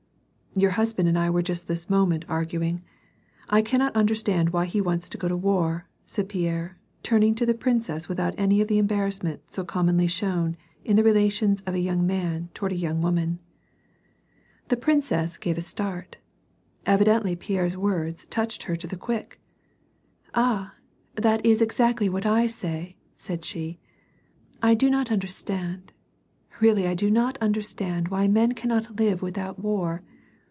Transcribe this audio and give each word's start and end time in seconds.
"Your 0.61 0.71
husband 0.71 1.07
and 1.07 1.17
I 1.17 1.29
were 1.29 1.41
just 1.41 1.69
this 1.69 1.89
moment 1.89 2.25
arguing. 2.27 2.81
I 3.49 3.61
cannot 3.61 3.95
understand 3.95 4.49
why 4.49 4.65
he 4.65 4.81
wants 4.81 5.07
to 5.07 5.17
go 5.17 5.29
to 5.29 5.37
war," 5.37 5.87
said 6.05 6.27
Pierre, 6.27 6.77
turning 7.03 7.35
to 7.35 7.45
the 7.45 7.53
princess 7.53 8.09
without 8.09 8.33
any 8.37 8.59
of 8.59 8.67
the 8.67 8.77
embarrassment 8.77 9.43
so 9.49 9.63
commonly 9.63 10.07
shown 10.07 10.57
in 10.83 10.97
the 10.97 11.05
relations 11.05 11.61
of 11.61 11.73
a 11.73 11.79
young 11.79 12.05
mau 12.05 12.49
toward 12.53 12.73
a 12.73 12.75
young 12.75 12.99
woman. 12.99 13.39
28 13.39 13.39
WAR 13.39 13.39
AND 13.39 13.39
PEACE. 13.61 14.63
The 14.67 14.75
princess 14.75 15.37
gave 15.37 15.57
a 15.57 15.61
start. 15.61 16.17
Evidently 16.85 17.37
Pierre's 17.37 17.77
words 17.77 18.25
touched 18.25 18.63
her 18.63 18.75
to 18.75 18.87
the 18.87 18.97
quick." 18.97 19.39
Ah, 20.35 20.75
that 21.15 21.45
is 21.45 21.61
exactly 21.61 22.09
what 22.09 22.25
I 22.25 22.47
say 22.47 22.75
I" 22.75 22.95
said 23.15 23.45
she." 23.45 23.79
I 24.61 24.73
do 24.73 24.89
not 24.89 25.13
understand, 25.13 25.93
really 26.59 26.89
I 26.89 26.93
do 26.93 27.09
not 27.09 27.37
understand 27.37 28.09
why 28.09 28.27
men 28.27 28.53
cannot 28.53 28.99
live 28.99 29.21
without 29.21 29.57
war. 29.57 30.03